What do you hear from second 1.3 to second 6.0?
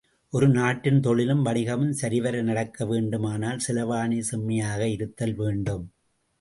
வாணிகமும் சரிவர நடக்க வேண்டுமானால், செலாவணி செம்மையாக இருத்தல் வேண்டும்.